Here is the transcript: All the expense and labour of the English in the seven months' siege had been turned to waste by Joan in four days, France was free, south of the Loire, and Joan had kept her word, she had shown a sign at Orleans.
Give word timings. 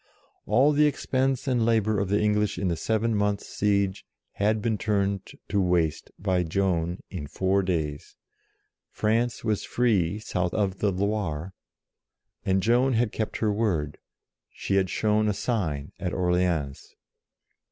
All 0.47 0.71
the 0.71 0.87
expense 0.87 1.47
and 1.47 1.63
labour 1.63 1.99
of 1.99 2.09
the 2.09 2.19
English 2.19 2.57
in 2.57 2.69
the 2.69 2.75
seven 2.75 3.13
months' 3.13 3.45
siege 3.47 4.03
had 4.31 4.59
been 4.59 4.79
turned 4.79 5.23
to 5.49 5.61
waste 5.61 6.09
by 6.17 6.41
Joan 6.41 7.01
in 7.11 7.27
four 7.27 7.61
days, 7.61 8.15
France 8.89 9.43
was 9.43 9.63
free, 9.63 10.17
south 10.17 10.55
of 10.55 10.79
the 10.79 10.91
Loire, 10.91 11.53
and 12.43 12.63
Joan 12.63 12.93
had 12.93 13.11
kept 13.11 13.37
her 13.37 13.53
word, 13.53 13.99
she 14.49 14.73
had 14.77 14.89
shown 14.89 15.27
a 15.27 15.33
sign 15.35 15.91
at 15.99 16.13
Orleans. 16.15 16.95